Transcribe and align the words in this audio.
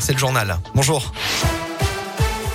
c'est 0.00 0.12
le 0.12 0.18
journal. 0.18 0.58
Bonjour. 0.74 1.12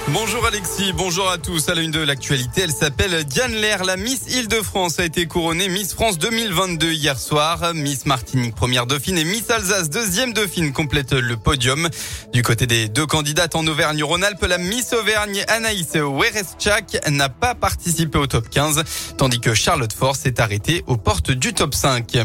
Bonjour 0.10 0.46
Alexis, 0.46 0.92
bonjour 0.94 1.30
à 1.30 1.38
tous. 1.38 1.70
À 1.70 1.76
la 1.76 1.82
une 1.82 1.92
de 1.92 2.02
l'actualité, 2.02 2.62
elle 2.64 2.72
s'appelle 2.72 3.24
Diane 3.24 3.54
Lair. 3.54 3.86
La 3.86 3.96
Miss 3.96 4.36
Île-de-France 4.36 5.00
a 5.00 5.06
été 5.06 5.28
couronnée 5.28 5.70
Miss 5.70 5.94
France 5.94 6.18
2022 6.18 6.92
hier 6.92 7.18
soir. 7.18 7.74
Miss 7.74 8.06
Martinique 8.06 8.54
première 8.54 8.86
dauphine 8.86 9.18
et 9.18 9.24
Miss 9.24 9.50
Alsace 9.50 9.90
deuxième 9.90 10.34
dauphine 10.34 10.74
complètent 10.74 11.14
le 11.14 11.38
podium. 11.38 11.88
Du 12.34 12.42
côté 12.44 12.68
des 12.68 12.90
deux 12.90 13.06
candidates 13.06 13.56
en 13.56 13.66
Auvergne-Rhône-Alpes, 13.66 14.46
la 14.48 14.58
Miss 14.58 14.92
Auvergne 14.92 15.46
Anaïs 15.48 15.94
Wereschak 15.94 16.98
n'a 17.10 17.30
pas 17.30 17.56
participé 17.56 18.18
au 18.18 18.28
top 18.28 18.50
15, 18.50 18.84
tandis 19.18 19.40
que 19.40 19.54
Charlotte 19.54 19.94
Force 19.94 20.26
est 20.26 20.42
arrêtée 20.42 20.84
aux 20.88 20.98
portes 20.98 21.32
du 21.32 21.54
top 21.54 21.74
5. 21.74 22.18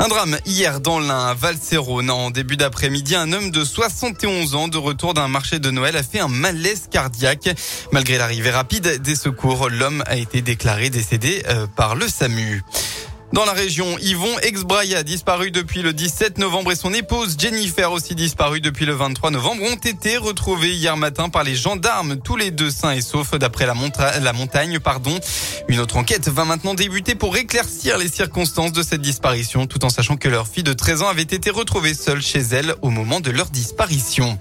Un 0.00 0.06
drame 0.06 0.38
hier 0.46 0.80
dans 0.80 1.00
l'Ain, 1.00 1.26
à 1.26 1.34
Valserone. 1.34 2.10
En 2.10 2.30
début 2.30 2.56
d'après-midi, 2.56 3.16
un 3.16 3.32
homme 3.32 3.50
de 3.50 3.64
71 3.64 4.54
ans 4.54 4.68
de 4.68 4.78
retour 4.78 5.12
d'un 5.12 5.26
marché 5.26 5.58
de 5.58 5.70
Noël 5.72 5.96
a 5.96 6.04
fait 6.04 6.20
un 6.20 6.28
malaise 6.28 6.88
cardiaque. 6.88 7.50
Malgré 7.90 8.16
l'arrivée 8.16 8.50
rapide 8.50 9.02
des 9.02 9.16
secours, 9.16 9.68
l'homme 9.68 10.04
a 10.06 10.16
été 10.16 10.40
déclaré 10.40 10.88
décédé 10.88 11.42
euh, 11.48 11.66
par 11.66 11.96
le 11.96 12.06
SAMU. 12.06 12.62
Dans 13.32 13.44
la 13.44 13.52
région, 13.52 13.98
Yvon 13.98 14.38
Exbraya, 14.40 15.02
disparu 15.02 15.50
depuis 15.50 15.82
le 15.82 15.92
17 15.92 16.38
novembre 16.38 16.72
et 16.72 16.76
son 16.76 16.94
épouse 16.94 17.36
Jennifer, 17.38 17.92
aussi 17.92 18.14
disparue 18.14 18.62
depuis 18.62 18.86
le 18.86 18.94
23 18.94 19.30
novembre, 19.30 19.62
ont 19.64 19.76
été 19.76 20.16
retrouvés 20.16 20.74
hier 20.74 20.96
matin 20.96 21.28
par 21.28 21.44
les 21.44 21.54
gendarmes, 21.54 22.16
tous 22.16 22.36
les 22.36 22.50
deux 22.50 22.70
sains 22.70 22.92
et 22.92 23.02
saufs 23.02 23.34
d'après 23.38 23.66
la, 23.66 23.74
montagne. 23.74 24.78
Pardon. 24.78 25.18
Une 25.68 25.78
autre 25.78 25.98
enquête 25.98 26.28
va 26.28 26.46
maintenant 26.46 26.72
débuter 26.72 27.14
pour 27.14 27.36
éclaircir 27.36 27.98
les 27.98 28.08
circonstances 28.08 28.72
de 28.72 28.82
cette 28.82 29.02
disparition, 29.02 29.66
tout 29.66 29.84
en 29.84 29.90
sachant 29.90 30.16
que 30.16 30.28
leur 30.28 30.48
fille 30.48 30.62
de 30.62 30.72
13 30.72 31.02
ans 31.02 31.08
avait 31.08 31.22
été 31.22 31.50
retrouvée 31.50 31.92
seule 31.92 32.22
chez 32.22 32.40
elle 32.40 32.74
au 32.80 32.88
moment 32.88 33.20
de 33.20 33.30
leur 33.30 33.50
disparition. 33.50 34.38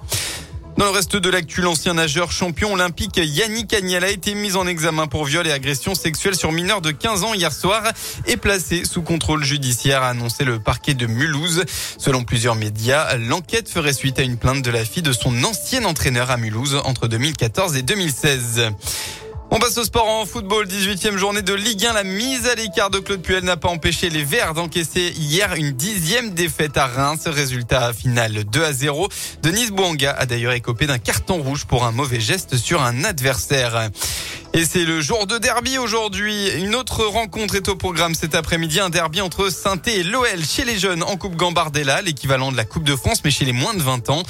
Dans 0.77 0.85
le 0.85 0.91
reste 0.91 1.15
de 1.15 1.29
l'actu, 1.31 1.61
l'ancien 1.61 1.95
nageur 1.95 2.31
champion 2.31 2.73
olympique 2.73 3.17
Yannick 3.17 3.73
Agnel 3.73 4.03
a 4.03 4.11
été 4.11 4.35
mis 4.35 4.55
en 4.55 4.67
examen 4.67 5.07
pour 5.07 5.25
viol 5.25 5.47
et 5.47 5.51
agression 5.51 5.95
sexuelle 5.95 6.35
sur 6.35 6.51
mineur 6.51 6.81
de 6.81 6.91
15 6.91 7.23
ans 7.23 7.33
hier 7.33 7.51
soir 7.51 7.81
et 8.27 8.37
placé 8.37 8.85
sous 8.85 9.01
contrôle 9.01 9.43
judiciaire, 9.43 10.03
a 10.03 10.09
annoncé 10.09 10.43
le 10.43 10.59
parquet 10.59 10.93
de 10.93 11.07
Mulhouse. 11.07 11.63
Selon 11.97 12.23
plusieurs 12.23 12.53
médias, 12.53 13.17
l'enquête 13.17 13.67
ferait 13.69 13.91
suite 13.91 14.19
à 14.19 14.21
une 14.21 14.37
plainte 14.37 14.61
de 14.61 14.69
la 14.69 14.85
fille 14.85 15.01
de 15.01 15.13
son 15.13 15.43
ancien 15.43 15.83
entraîneur 15.83 16.29
à 16.29 16.37
Mulhouse 16.37 16.79
entre 16.85 17.07
2014 17.07 17.75
et 17.75 17.81
2016. 17.81 18.71
On 19.49 19.59
passe 19.59 19.77
au 19.77 19.83
sport 19.83 20.07
en 20.07 20.25
football. 20.25 20.67
18e 20.67 21.15
journée 21.15 21.41
de 21.41 21.53
Ligue 21.53 21.85
1. 21.85 21.93
La 21.93 22.03
mise 22.03 22.47
à 22.47 22.55
l'écart 22.55 22.89
de 22.89 22.99
Claude 22.99 23.21
Puel 23.21 23.43
n'a 23.43 23.55
pas 23.55 23.69
empêché 23.69 24.09
les 24.09 24.23
Verts 24.23 24.53
d'encaisser 24.53 25.13
hier 25.17 25.53
une 25.55 25.71
dixième 25.71 26.31
défaite 26.31 26.77
à 26.77 26.85
Reims. 26.85 27.21
Résultat 27.27 27.93
final 27.93 28.43
2 28.43 28.63
à 28.63 28.73
0. 28.73 29.07
Denise 29.41 29.71
Bouanga 29.71 30.11
a 30.11 30.25
d'ailleurs 30.25 30.53
écopé 30.53 30.85
d'un 30.85 30.97
carton 30.97 31.41
rouge 31.41 31.65
pour 31.65 31.85
un 31.85 31.91
mauvais 31.91 32.19
geste 32.19 32.57
sur 32.57 32.81
un 32.81 33.05
adversaire. 33.05 33.89
Et 34.53 34.65
c'est 34.65 34.85
le 34.85 35.01
jour 35.01 35.27
de 35.27 35.37
derby 35.37 35.77
aujourd'hui. 35.77 36.49
Une 36.57 36.73
autre 36.73 37.05
rencontre 37.05 37.55
est 37.55 37.67
au 37.69 37.75
programme 37.75 38.15
cet 38.15 38.33
après-midi. 38.33 38.79
Un 38.79 38.89
derby 38.89 39.21
entre 39.21 39.49
saint 39.49 39.79
et 39.85 40.03
l'OL 40.03 40.43
chez 40.43 40.63
les 40.63 40.77
jeunes 40.77 41.03
en 41.03 41.17
Coupe 41.17 41.35
Gambardella, 41.35 42.01
l'équivalent 42.01 42.51
de 42.51 42.57
la 42.57 42.63
Coupe 42.63 42.83
de 42.83 42.95
France, 42.95 43.23
mais 43.23 43.29
chez 43.29 43.45
les 43.45 43.51
moins 43.51 43.73
de 43.73 43.81
20 43.81 44.09
ans. 44.09 44.23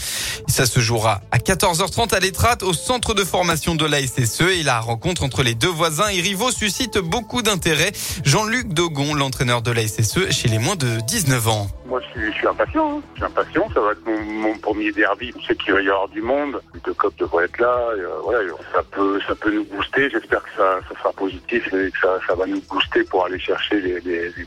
Ça 0.48 0.66
se 0.66 0.80
jouera 0.80 1.22
à 1.32 1.38
14h30 1.38 2.14
à 2.14 2.20
l'Étrate, 2.20 2.64
au 2.64 2.74
centre 2.74 3.14
de 3.14 3.24
formation 3.24 3.76
de 3.76 3.86
la 3.86 4.02
SSE. 4.02 4.42
Et 4.42 4.64
la 4.64 4.80
rencontre 4.80 5.24
entre 5.24 5.44
les 5.44 5.56
deux 5.56 5.70
voisins 5.70 6.10
et 6.10 6.20
rivaux 6.20 6.52
suscite 6.52 6.98
beaucoup 6.98 7.42
d'intérêt. 7.42 7.92
Jean-Luc 8.26 8.70
Dogon, 8.70 9.14
l'entraîneur 9.14 9.62
de 9.62 9.72
la 9.72 9.88
SSE 9.88 10.32
chez 10.32 10.48
les 10.48 10.60
moins 10.60 10.76
de 10.76 11.00
19 11.08 11.48
ans. 11.48 11.68
Moi, 11.86 12.02
je 12.02 12.32
suis, 12.32 12.48
impatient. 12.48 12.98
Hein. 12.98 13.02
Je 13.14 13.20
suis 13.20 13.26
impatient. 13.26 13.70
Ça 13.74 13.80
va 13.80 13.92
être 13.92 14.06
mon, 14.06 14.58
premier 14.58 14.92
derby. 14.92 15.34
Je 15.40 15.48
sais 15.48 15.56
qu'il 15.56 15.74
va 15.74 15.82
y 15.82 15.88
avoir 15.88 16.10
du 16.10 16.22
monde. 16.22 16.60
Les 16.74 16.82
deux 16.82 16.94
copes 16.94 17.18
devraient 17.18 17.46
être 17.46 17.60
là. 17.60 17.78
Euh, 17.98 18.52
ça 18.74 18.84
peut, 18.92 19.20
ça 19.26 19.36
peut 19.36 19.54
nous 19.54 19.64
booster. 19.64 20.07
J'espère 20.10 20.44
que 20.44 20.50
ça, 20.58 20.80
sera 20.98 21.12
positif 21.14 21.68
et 21.74 21.92
que 21.92 22.00
ça, 22.00 22.36
va 22.36 22.46
nous 22.46 22.62
booster 22.70 23.04
pour 23.04 23.26
aller 23.26 23.40
chercher 23.40 23.82
les, 23.82 24.00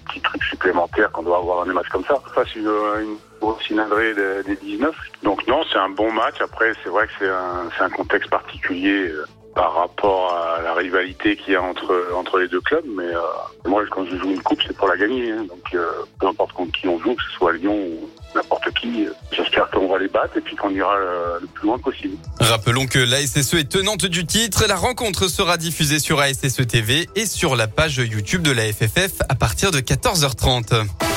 petits 0.07 0.21
trucs 0.21 0.45
supplémentaires 0.45 1.11
qu'on 1.13 1.23
doit 1.23 1.39
avoir 1.39 1.59
dans 1.59 1.67
des 1.67 1.73
matchs 1.73 1.89
comme 1.89 2.05
ça. 2.05 2.21
Face 2.35 2.55
une, 2.55 2.67
une 2.67 3.17
grosse 3.41 3.63
cylindrée 3.65 4.15
des, 4.15 4.57
19. 4.57 4.95
Donc 5.23 5.47
non, 5.47 5.63
c'est 5.71 5.79
un 5.79 5.91
bon 5.91 6.13
match. 6.13 6.41
Après, 6.41 6.73
c'est 6.83 6.91
vrai 6.91 7.07
que 7.07 7.13
c'est 7.19 7.29
un, 7.29 7.69
c'est 7.77 7.85
un 7.85 7.91
contexte 7.91 8.31
particulier. 8.31 9.13
Par 9.55 9.75
rapport 9.75 10.33
à 10.33 10.63
la 10.63 10.75
rivalité 10.75 11.37
qu'il 11.37 11.55
y 11.55 11.57
a 11.57 11.63
entre 11.63 12.13
entre 12.15 12.39
les 12.39 12.49
deux 12.49 12.61
clubs. 12.61 12.85
Mais 12.97 13.05
euh, 13.05 13.21
moi, 13.67 13.83
quand 13.91 14.05
je 14.07 14.17
joue 14.17 14.31
une 14.31 14.43
coupe, 14.43 14.61
c'est 14.67 14.77
pour 14.77 14.89
la 14.89 14.97
gagner. 14.97 15.33
Hein. 15.33 15.45
Donc, 15.49 15.75
euh, 15.75 15.87
peu 16.21 16.29
importe 16.29 16.53
contre 16.53 16.73
qui 16.73 16.87
on 16.89 16.99
joue, 17.01 17.15
que 17.15 17.23
ce 17.23 17.37
soit 17.37 17.53
Lyon 17.53 17.75
ou 17.75 18.09
n'importe 18.35 18.71
qui, 18.81 19.07
euh, 19.07 19.11
j'espère 19.33 19.69
qu'on 19.71 19.89
va 19.89 19.99
les 19.99 20.09
battre 20.09 20.37
et 20.37 20.41
puis 20.41 20.55
qu'on 20.55 20.71
ira 20.71 20.95
le 21.41 21.47
plus 21.49 21.67
loin 21.67 21.79
possible. 21.79 22.17
Rappelons 22.39 22.87
que 22.87 22.99
la 22.99 23.27
SSE 23.27 23.55
est 23.55 23.69
tenante 23.69 24.07
du 24.07 24.25
titre. 24.25 24.65
La 24.69 24.77
rencontre 24.77 25.29
sera 25.29 25.57
diffusée 25.57 25.99
sur 25.99 26.21
ASSE 26.21 26.67
TV 26.67 27.09
et 27.17 27.27
sur 27.27 27.57
la 27.57 27.67
page 27.67 27.97
YouTube 27.97 28.43
de 28.43 28.53
la 28.53 28.73
FFF 28.73 29.23
à 29.29 29.35
partir 29.35 29.73
de 29.73 29.81
14h30. 29.81 31.10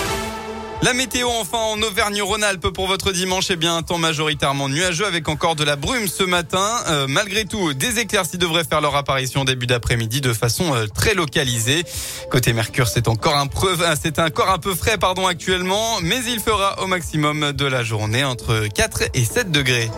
La 0.84 0.94
météo 0.94 1.30
enfin 1.40 1.60
en 1.60 1.82
Auvergne-Rhône-Alpes 1.82 2.68
pour 2.68 2.88
votre 2.88 3.14
dimanche 3.14 3.50
est 3.50 3.54
eh 3.54 3.56
bien 3.56 3.78
un 3.78 3.84
temps 3.84 3.98
majoritairement 3.98 4.68
nuageux 4.68 5.06
avec 5.06 5.30
encore 5.30 5.56
de 5.56 5.64
la 5.64 5.78
brume 5.78 6.10
ce 6.10 6.24
matin. 6.24 6.68
Euh, 6.90 7.06
malgré 7.08 7.46
tout, 7.46 7.74
des 7.74 8.00
éclaircies 8.00 8.38
devraient 8.38 8.66
faire 8.66 8.82
leur 8.82 8.94
apparition 8.98 9.46
début 9.46 9.66
d'après-midi 9.66 10.20
de 10.20 10.34
façon 10.34 10.76
euh, 10.76 10.88
très 10.88 11.14
localisée. 11.14 11.86
Côté 12.30 12.52
Mercure, 12.52 12.90
c'est 12.90 13.08
encore 13.08 13.38
un 13.38 13.48
peu, 13.48 13.78
euh, 13.80 13.96
c'est 14.02 14.20
encore 14.20 14.50
un 14.50 14.60
peu 14.60 14.76
frais 14.76 14.98
pardon 14.98 15.26
actuellement, 15.26 16.02
mais 16.02 16.20
il 16.28 16.42
fera 16.42 16.84
au 16.84 16.88
maximum 16.88 17.54
de 17.54 17.66
la 17.66 17.82
journée 17.82 18.26
entre 18.26 18.68
4 18.68 19.04
et 19.14 19.24
7 19.24 19.52
degrés. 19.52 19.90